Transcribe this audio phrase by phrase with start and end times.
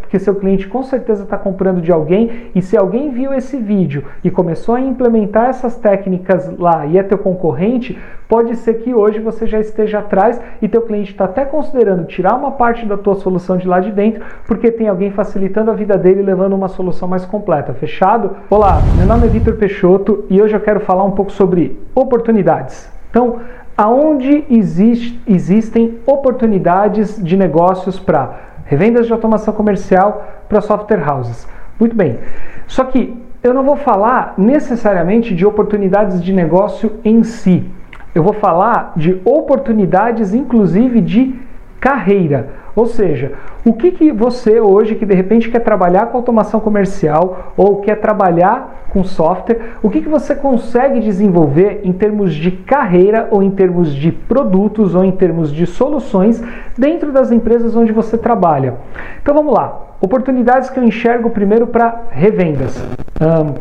[0.00, 4.04] Porque seu cliente com certeza está comprando de alguém e se alguém viu esse vídeo
[4.22, 9.20] e começou a implementar essas técnicas lá e é teu concorrente, pode ser que hoje
[9.20, 13.14] você já esteja atrás e teu cliente está até considerando tirar uma parte da tua
[13.14, 17.08] solução de lá de dentro porque tem alguém facilitando a vida dele levando uma solução
[17.08, 17.74] mais completa.
[17.74, 18.36] Fechado?
[18.48, 22.90] Olá, meu nome é Vitor Peixoto e hoje eu quero falar um pouco sobre oportunidades.
[23.10, 23.40] Então,
[23.76, 31.46] aonde existe, existem oportunidades de negócios para revendas de automação comercial para software houses.
[31.78, 32.18] Muito bem.
[32.66, 37.70] Só que eu não vou falar necessariamente de oportunidades de negócio em si.
[38.14, 41.38] Eu vou falar de oportunidades, inclusive de
[41.78, 42.48] carreira.
[42.74, 43.32] Ou seja,
[43.64, 47.96] o que, que você hoje que de repente quer trabalhar com automação comercial ou quer
[48.00, 53.50] trabalhar com software, o que, que você consegue desenvolver em termos de carreira ou em
[53.50, 56.42] termos de produtos ou em termos de soluções
[56.76, 58.74] dentro das empresas onde você trabalha?
[59.22, 59.80] Então vamos lá.
[60.00, 62.82] Oportunidades que eu enxergo primeiro para revendas.
[63.20, 63.54] Um,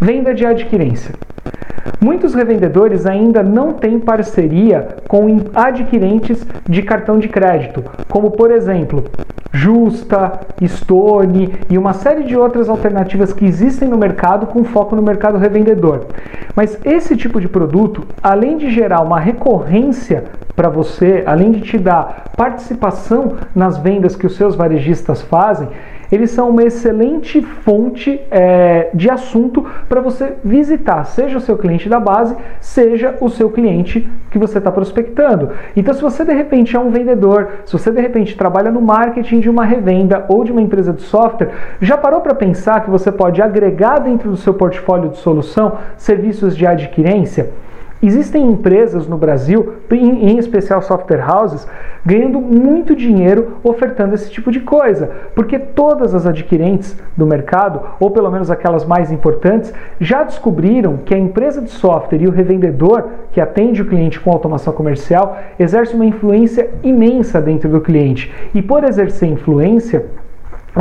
[0.00, 1.14] venda de adquirência.
[2.00, 9.04] Muitos revendedores ainda não têm parceria com adquirentes de cartão de crédito, como por exemplo
[9.52, 15.02] Justa, Stone e uma série de outras alternativas que existem no mercado com foco no
[15.02, 16.06] mercado revendedor.
[16.54, 21.78] Mas esse tipo de produto, além de gerar uma recorrência para você, além de te
[21.78, 25.68] dar participação nas vendas que os seus varejistas fazem,
[26.10, 31.88] eles são uma excelente fonte é, de assunto para você visitar, seja o seu cliente
[31.88, 35.50] da base, seja o seu cliente que você está prospectando.
[35.76, 39.40] Então, se você de repente é um vendedor, se você de repente trabalha no marketing
[39.40, 43.12] de uma revenda ou de uma empresa de software, já parou para pensar que você
[43.12, 47.50] pode agregar dentro do seu portfólio de solução serviços de adquirência?
[48.00, 51.66] Existem empresas no Brasil, em especial software houses,
[52.06, 58.10] ganhando muito dinheiro ofertando esse tipo de coisa, porque todas as adquirentes do mercado, ou
[58.10, 63.04] pelo menos aquelas mais importantes, já descobriram que a empresa de software e o revendedor
[63.32, 68.32] que atende o cliente com automação comercial exerce uma influência imensa dentro do cliente.
[68.54, 70.06] E por exercer influência,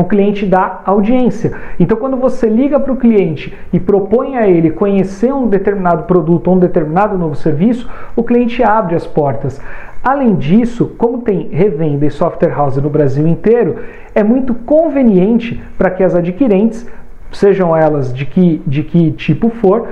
[0.01, 1.53] o cliente dá audiência.
[1.79, 6.47] Então, quando você liga para o cliente e propõe a ele conhecer um determinado produto
[6.47, 9.59] ou um determinado novo serviço, o cliente abre as portas.
[10.03, 13.77] Além disso, como tem revenda e software house no Brasil inteiro,
[14.13, 16.87] é muito conveniente para que as adquirentes,
[17.31, 19.87] sejam elas de que, de que tipo for,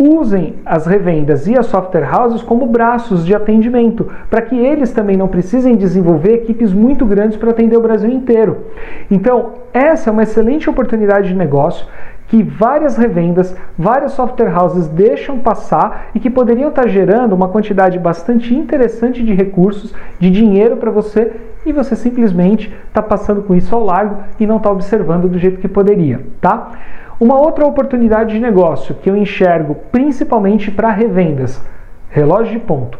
[0.00, 5.16] usem as revendas e as software houses como braços de atendimento, para que eles também
[5.16, 8.64] não precisem desenvolver equipes muito grandes para atender o Brasil inteiro.
[9.10, 11.86] Então, essa é uma excelente oportunidade de negócio
[12.28, 17.98] que várias revendas, várias software houses deixam passar e que poderiam estar gerando uma quantidade
[17.98, 21.32] bastante interessante de recursos, de dinheiro para você
[21.66, 25.60] e você simplesmente está passando com isso ao largo e não está observando do jeito
[25.60, 26.70] que poderia, tá?
[27.20, 31.62] Uma outra oportunidade de negócio que eu enxergo principalmente para revendas,
[32.08, 32.98] relógio de ponto.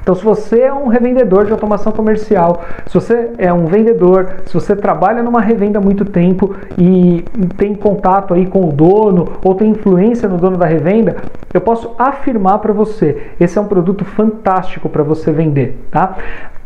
[0.00, 4.54] Então, se você é um revendedor de automação comercial, se você é um vendedor, se
[4.54, 7.24] você trabalha numa revenda há muito tempo e
[7.58, 11.16] tem contato aí com o dono ou tem influência no dono da revenda,
[11.52, 16.16] eu posso afirmar para você, esse é um produto fantástico para você vender, tá?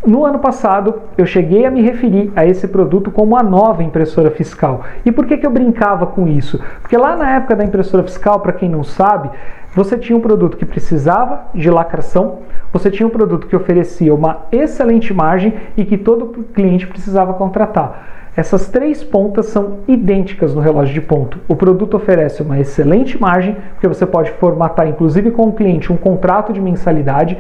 [0.07, 4.31] No ano passado, eu cheguei a me referir a esse produto como a nova impressora
[4.31, 4.83] fiscal.
[5.05, 6.59] E por que, que eu brincava com isso?
[6.81, 9.29] Porque lá na época da impressora fiscal, para quem não sabe,
[9.75, 12.39] você tinha um produto que precisava de lacração,
[12.73, 18.20] você tinha um produto que oferecia uma excelente margem e que todo cliente precisava contratar.
[18.37, 21.39] Essas três pontas são idênticas no relógio de ponto.
[21.49, 25.97] O produto oferece uma excelente margem, porque você pode formatar, inclusive com o cliente, um
[25.97, 27.37] contrato de mensalidade.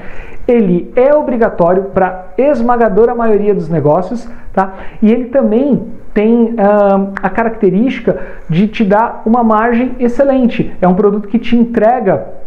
[0.48, 4.74] Ele é obrigatório para esmagadora maioria dos negócios, tá?
[5.00, 10.74] E ele também tem uh, a característica de te dar uma margem excelente.
[10.80, 12.39] É um produto que te entrega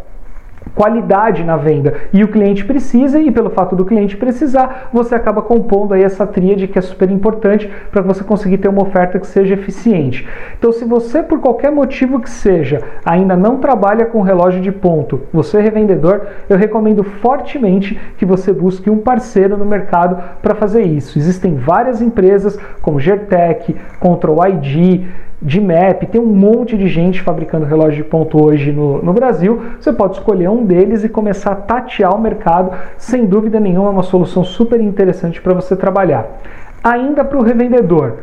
[0.76, 1.94] qualidade na venda.
[2.12, 6.26] E o cliente precisa, e pelo fato do cliente precisar, você acaba compondo aí essa
[6.26, 10.28] tríade que é super importante para você conseguir ter uma oferta que seja eficiente.
[10.58, 15.22] Então, se você, por qualquer motivo que seja, ainda não trabalha com relógio de ponto,
[15.32, 20.84] você é revendedor, eu recomendo fortemente que você busque um parceiro no mercado para fazer
[20.84, 21.18] isso.
[21.18, 25.06] Existem várias empresas como Gertec, Control ID,
[25.44, 29.62] de MAP, tem um monte de gente fabricando relógio de ponto hoje no, no Brasil.
[29.78, 32.72] Você pode escolher um deles e começar a tatear o mercado.
[32.98, 36.26] Sem dúvida nenhuma, é uma solução super interessante para você trabalhar.
[36.82, 38.20] Ainda para o revendedor,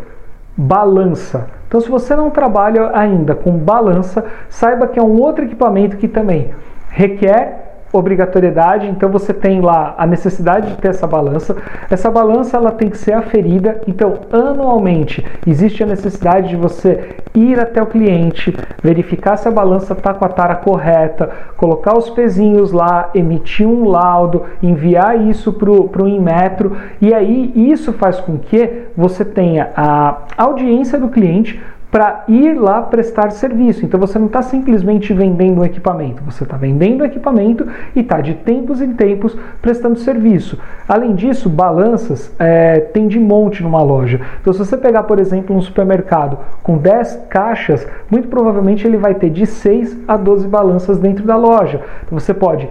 [0.57, 1.47] balança.
[1.69, 6.09] Então, se você não trabalha ainda com balança, saiba que é um outro equipamento que
[6.09, 6.51] também
[6.89, 11.57] requer obrigatoriedade, então você tem lá a necessidade de ter essa balança.
[11.91, 17.59] Essa balança ela tem que ser aferida, então anualmente existe a necessidade de você ir
[17.59, 22.73] até o cliente, verificar se a balança está com a tara correta, colocar os pezinhos
[22.73, 28.85] lá, emitir um laudo, enviar isso para o Inmetro e aí isso faz com que
[28.97, 31.61] você tenha a audiência do cliente
[31.91, 33.85] para ir lá prestar serviço.
[33.85, 38.35] Então você não está simplesmente vendendo um equipamento, você está vendendo equipamento e está de
[38.35, 40.59] tempos em tempos prestando serviço.
[40.89, 44.21] Além disso, balanças é, tem de monte numa loja.
[44.41, 49.15] Então se você pegar, por exemplo, um supermercado com 10 caixas, muito provavelmente ele vai
[49.15, 51.81] ter de 6 a 12 balanças dentro da loja.
[52.05, 52.69] Então você pode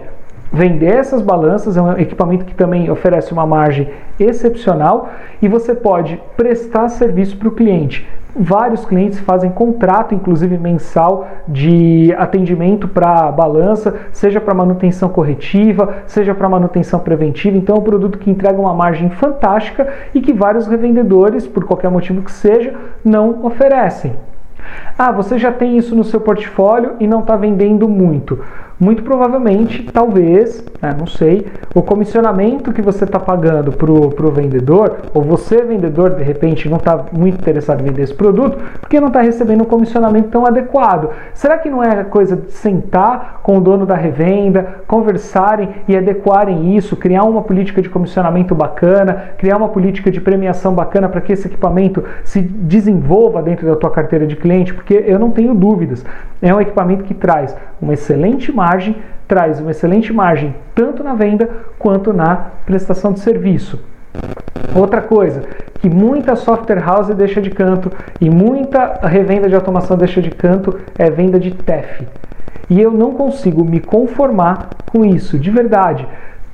[0.52, 3.88] vender essas balanças, é um equipamento que também oferece uma margem
[4.18, 5.10] excepcional
[5.40, 8.06] e você pode prestar serviço para o cliente.
[8.34, 16.32] Vários clientes fazem contrato, inclusive mensal, de atendimento para balança, seja para manutenção corretiva, seja
[16.32, 17.56] para manutenção preventiva.
[17.56, 21.90] Então, é um produto que entrega uma margem fantástica e que vários revendedores, por qualquer
[21.90, 22.72] motivo que seja,
[23.04, 24.14] não oferecem.
[24.96, 28.38] Ah, você já tem isso no seu portfólio e não está vendendo muito
[28.80, 34.96] muito provavelmente, talvez, né, não sei, o comissionamento que você está pagando para o vendedor,
[35.12, 39.08] ou você, vendedor, de repente não está muito interessado em vender esse produto, porque não
[39.08, 41.10] está recebendo um comissionamento tão adequado.
[41.34, 46.74] Será que não é coisa de sentar com o dono da revenda, conversarem e adequarem
[46.74, 51.34] isso, criar uma política de comissionamento bacana, criar uma política de premiação bacana para que
[51.34, 54.72] esse equipamento se desenvolva dentro da tua carteira de cliente?
[54.72, 56.02] Porque eu não tenho dúvidas,
[56.40, 58.96] é um equipamento que traz uma excelente margem margem,
[59.26, 63.80] traz uma excelente margem tanto na venda quanto na prestação de serviço.
[64.74, 65.42] Outra coisa
[65.80, 67.90] que muita software house deixa de canto
[68.20, 72.06] e muita revenda de automação deixa de canto é venda de TEF.
[72.68, 76.06] E eu não consigo me conformar com isso, de verdade.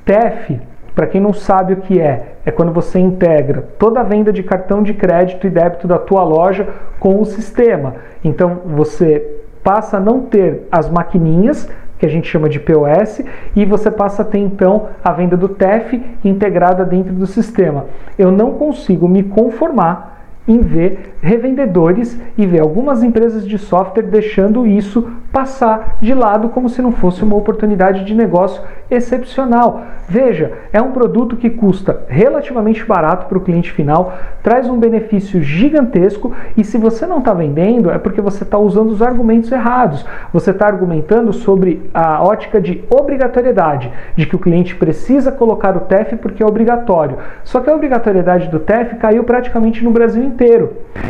[0.03, 0.59] TEF,
[0.95, 4.41] para quem não sabe o que é, é quando você integra toda a venda de
[4.41, 6.67] cartão de crédito e débito da tua loja
[6.99, 7.95] com o sistema.
[8.23, 9.23] Então você
[9.63, 13.21] passa a não ter as maquininhas que a gente chama de POS,
[13.55, 17.85] e você passa a ter então a venda do TEF integrada dentro do sistema.
[18.17, 20.16] Eu não consigo me conformar
[20.47, 26.69] em ver revendedores e ver algumas empresas de software deixando isso passar de lado como
[26.69, 29.83] se não fosse uma oportunidade de negócio excepcional.
[30.07, 35.41] Veja, é um produto que custa relativamente barato para o cliente final, traz um benefício
[35.41, 40.05] gigantesco e se você não está vendendo é porque você está usando os argumentos errados.
[40.31, 45.81] Você está argumentando sobre a ótica de obrigatoriedade, de que o cliente precisa colocar o
[45.81, 47.17] TEF porque é obrigatório.
[47.43, 50.36] Só que a obrigatoriedade do TEF caiu praticamente no Brasil inteiro.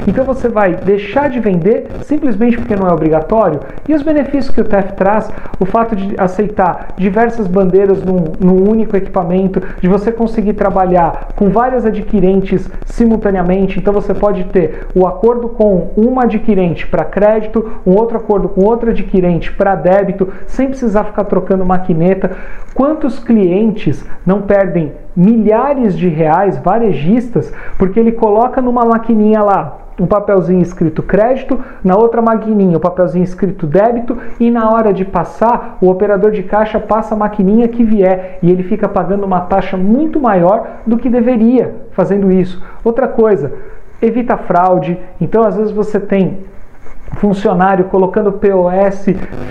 [0.07, 3.59] Então você vai deixar de vender simplesmente porque não é obrigatório?
[3.87, 5.29] E os benefícios que o TEF traz,
[5.59, 11.49] o fato de aceitar diversas bandeiras num, num único equipamento, de você conseguir trabalhar com
[11.49, 17.93] várias adquirentes simultaneamente, então você pode ter o acordo com uma adquirente para crédito, um
[17.93, 22.31] outro acordo com outra adquirente para débito, sem precisar ficar trocando maquineta.
[22.73, 30.05] Quantos clientes não perdem milhares de reais, varejistas, porque ele coloca numa maquininha lá um
[30.05, 35.03] papelzinho escrito crédito, na outra maquininha o um papelzinho escrito débito e na hora de
[35.03, 39.41] passar, o operador de caixa passa a maquininha que vier e ele fica pagando uma
[39.41, 42.63] taxa muito maior do que deveria fazendo isso.
[42.83, 43.51] Outra coisa,
[43.99, 44.99] evita fraude.
[45.19, 46.37] Então, às vezes você tem
[47.19, 49.07] funcionário colocando POS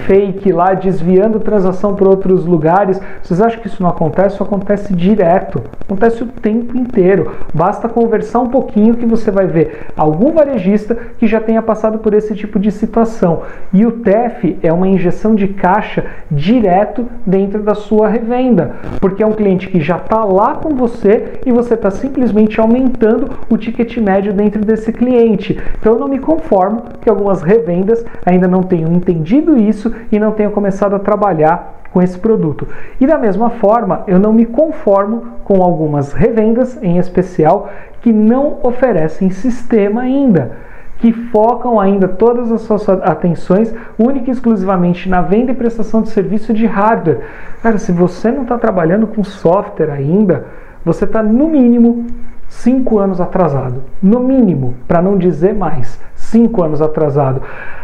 [0.06, 3.00] fake lá, desviando transação para outros lugares.
[3.22, 4.34] Vocês acham que isso não acontece?
[4.34, 7.32] Isso acontece direto, acontece o tempo inteiro.
[7.52, 12.14] Basta conversar um pouquinho que você vai ver algum varejista que já tenha passado por
[12.14, 13.42] esse tipo de situação.
[13.72, 19.26] E o TEF é uma injeção de caixa direto dentro da sua revenda, porque é
[19.26, 23.96] um cliente que já está lá com você e você está simplesmente aumentando o ticket
[23.98, 25.58] médio dentro desse cliente.
[25.78, 30.32] Então eu não me conformo que algumas revendas ainda não tenham entendido isso e não
[30.32, 32.68] tenham começado a trabalhar com esse produto.
[33.00, 37.70] E da mesma forma, eu não me conformo com algumas revendas, em especial,
[38.02, 40.66] que não oferecem sistema ainda
[40.98, 46.08] que focam ainda todas as suas atenções única e exclusivamente na venda e prestação de
[46.08, 47.20] serviço de hardware.
[47.62, 50.46] Cara, se você não está trabalhando com software ainda,
[50.84, 52.06] você está no mínimo
[52.48, 53.82] cinco anos atrasado.
[54.02, 57.42] No mínimo, para não dizer mais cinco anos atrasado.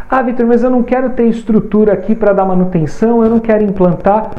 [0.08, 3.64] Ah, Vitor, mas eu não quero ter estrutura aqui para dar manutenção, eu não quero
[3.64, 4.30] implantar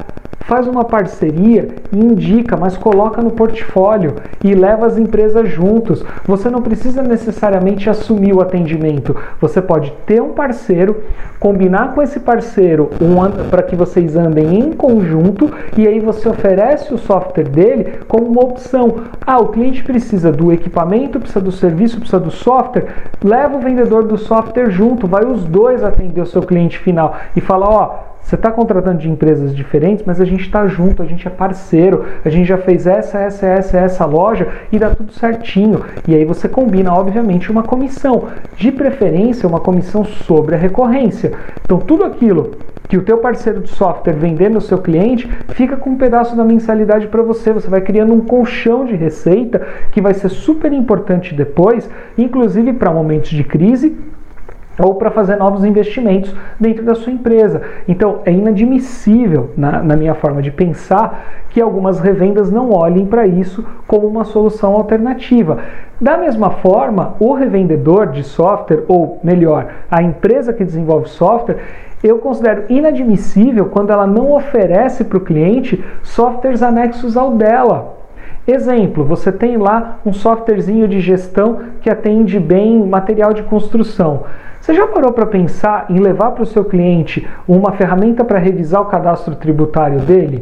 [0.47, 6.03] faz uma parceria e indica, mas coloca no portfólio e leva as empresas juntos.
[6.25, 9.15] Você não precisa necessariamente assumir o atendimento.
[9.39, 11.03] Você pode ter um parceiro,
[11.39, 16.93] combinar com esse parceiro um, para que vocês andem em conjunto e aí você oferece
[16.93, 18.95] o software dele como uma opção.
[19.25, 22.87] Ah, o cliente precisa do equipamento, precisa do serviço, precisa do software.
[23.23, 27.41] Leva o vendedor do software junto, vai os dois atender o seu cliente final e
[27.41, 31.27] fala, ó, você está contratando de empresas diferentes, mas a gente está junto, a gente
[31.27, 35.81] é parceiro, a gente já fez essa, essa, essa, essa loja e dá tudo certinho.
[36.07, 38.29] E aí você combina, obviamente, uma comissão.
[38.55, 41.33] De preferência, uma comissão sobre a recorrência.
[41.63, 42.51] Então, tudo aquilo
[42.87, 46.43] que o teu parceiro de software vender no seu cliente, fica com um pedaço da
[46.43, 47.51] mensalidade para você.
[47.51, 52.91] Você vai criando um colchão de receita que vai ser super importante depois, inclusive para
[52.91, 53.97] momentos de crise
[54.79, 57.61] ou para fazer novos investimentos dentro da sua empresa.
[57.87, 63.27] Então é inadmissível, na, na, minha forma de pensar, que algumas revendas não olhem para
[63.27, 65.59] isso como uma solução alternativa.
[66.01, 71.57] Da mesma forma, o revendedor de software, ou melhor, a empresa que desenvolve software,
[72.03, 77.95] eu considero inadmissível quando ela não oferece para o cliente softwares anexos ao dela.
[78.45, 84.23] Exemplo, você tem lá um softwarezinho de gestão que atende bem material de construção.
[84.63, 88.81] Você já parou para pensar em levar para o seu cliente uma ferramenta para revisar
[88.81, 90.41] o cadastro tributário dele?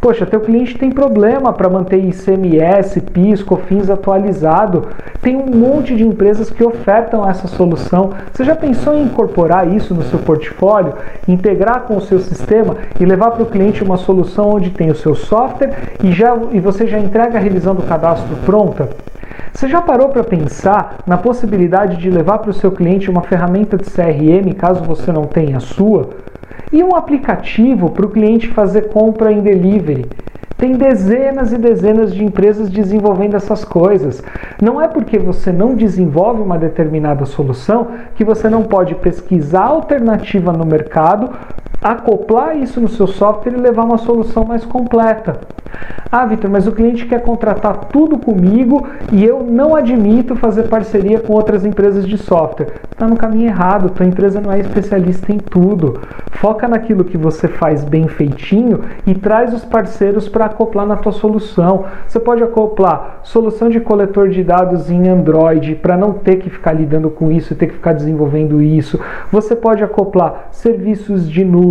[0.00, 4.86] Poxa, teu cliente tem problema para manter ICMS, PIS, COFINS atualizado.
[5.20, 8.10] Tem um monte de empresas que ofertam essa solução.
[8.32, 10.94] Você já pensou em incorporar isso no seu portfólio,
[11.26, 14.94] integrar com o seu sistema e levar para o cliente uma solução onde tem o
[14.94, 18.88] seu software e, já, e você já entrega a revisão do cadastro pronta?
[19.52, 23.76] Você já parou para pensar na possibilidade de levar para o seu cliente uma ferramenta
[23.76, 26.10] de CRM, caso você não tenha a sua?
[26.72, 30.06] E um aplicativo para o cliente fazer compra em delivery?
[30.58, 34.22] Tem dezenas e dezenas de empresas desenvolvendo essas coisas.
[34.60, 40.52] Não é porque você não desenvolve uma determinada solução que você não pode pesquisar alternativa
[40.52, 41.30] no mercado,
[41.82, 45.40] acoplar isso no seu software e levar uma solução mais completa.
[46.10, 51.20] Ah, Vitor, mas o cliente quer contratar tudo comigo e eu não admito fazer parceria
[51.20, 52.72] com outras empresas de software.
[52.90, 56.00] Está no caminho errado, tua empresa não é especialista em tudo.
[56.32, 61.12] Foca naquilo que você faz bem feitinho e traz os parceiros para acoplar na tua
[61.12, 61.84] solução.
[62.06, 66.72] Você pode acoplar solução de coletor de dados em Android para não ter que ficar
[66.72, 68.98] lidando com isso, ter que ficar desenvolvendo isso.
[69.30, 71.67] Você pode acoplar serviços de nuvem,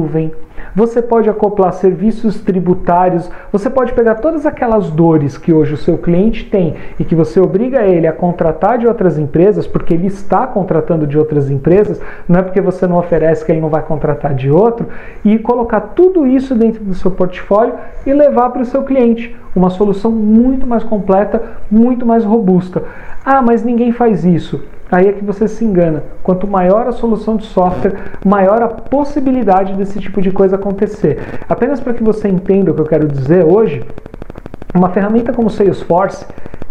[0.76, 5.98] você pode acoplar serviços tributários, você pode pegar todas aquelas dores que hoje o seu
[5.98, 10.46] cliente tem e que você obriga ele a contratar de outras empresas, porque ele está
[10.46, 14.36] contratando de outras empresas, não é porque você não oferece que ele não vai contratar
[14.36, 14.88] de outro,
[15.26, 17.74] e colocar tudo isso dentro do seu portfólio
[18.06, 22.84] e levar para o seu cliente uma solução muito mais completa, muito mais robusta.
[23.26, 24.64] Ah, mas ninguém faz isso.
[24.92, 26.04] Aí é que você se engana.
[26.24, 31.20] Quanto maior a solução de software, maior a possibilidade desse tipo de coisa acontecer.
[31.48, 33.84] Apenas para que você entenda o que eu quero dizer hoje,
[34.74, 36.26] uma ferramenta como Salesforce,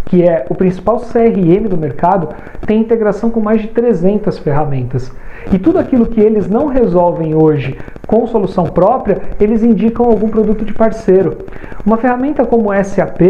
[0.07, 2.29] que é o principal CRM do mercado,
[2.67, 5.13] tem integração com mais de 300 ferramentas.
[5.53, 10.65] E tudo aquilo que eles não resolvem hoje com solução própria, eles indicam algum produto
[10.65, 11.39] de parceiro.
[11.85, 13.21] Uma ferramenta como SAP,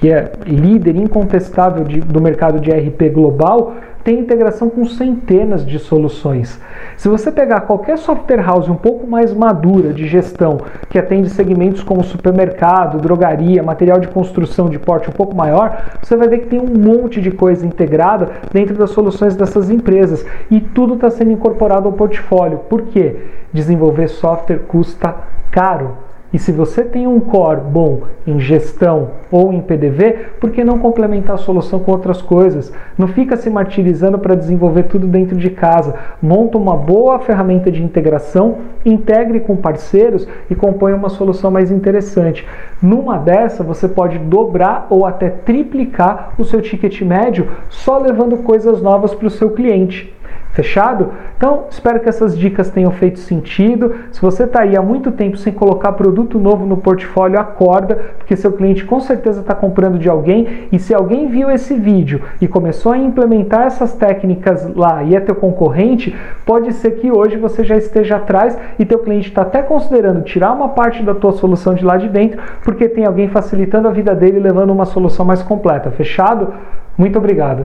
[0.00, 5.78] que é líder incontestável de, do mercado de RP global, tem integração com centenas de
[5.78, 6.58] soluções.
[6.96, 11.82] Se você pegar qualquer software house um pouco mais madura de gestão, que atende segmentos
[11.82, 16.46] como supermercado, drogaria, material de construção de porte um pouco maior, você vai ver que
[16.46, 21.32] tem um monte de coisa integrada dentro das soluções dessas empresas e tudo está sendo
[21.32, 22.58] incorporado ao portfólio.
[22.70, 23.16] Por quê?
[23.52, 25.14] Desenvolver software custa
[25.50, 26.09] caro.
[26.32, 30.78] E se você tem um core bom em gestão ou em PDV, por que não
[30.78, 32.72] complementar a solução com outras coisas?
[32.96, 35.94] Não fica se martirizando para desenvolver tudo dentro de casa.
[36.22, 42.46] Monta uma boa ferramenta de integração, integre com parceiros e compõe uma solução mais interessante.
[42.80, 48.80] Numa dessa, você pode dobrar ou até triplicar o seu ticket médio só levando coisas
[48.80, 50.14] novas para o seu cliente.
[50.52, 51.12] Fechado?
[51.36, 53.94] Então, espero que essas dicas tenham feito sentido.
[54.10, 58.36] Se você está aí há muito tempo sem colocar produto novo no portfólio, acorda, porque
[58.36, 60.68] seu cliente com certeza está comprando de alguém.
[60.72, 65.20] E se alguém viu esse vídeo e começou a implementar essas técnicas lá e é
[65.20, 69.62] teu concorrente, pode ser que hoje você já esteja atrás e teu cliente está até
[69.62, 73.88] considerando tirar uma parte da tua solução de lá de dentro, porque tem alguém facilitando
[73.88, 75.90] a vida dele levando uma solução mais completa.
[75.90, 76.52] Fechado?
[76.98, 77.69] Muito obrigado.